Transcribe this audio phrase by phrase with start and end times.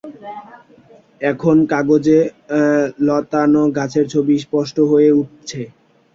[1.21, 2.19] এখন কাগজে
[3.07, 5.61] লতানো গাছের ছবি স্পষ্ট হয়ে উঠছে।